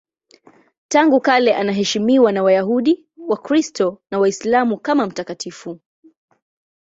Tangu 0.87 1.21
kale 1.21 1.55
anaheshimiwa 1.55 2.31
na 2.31 2.43
Wayahudi, 2.43 3.05
Wakristo 3.27 4.01
na 4.11 4.19
Waislamu 4.19 4.77
kama 4.77 5.05
mtakatifu. 5.07 5.79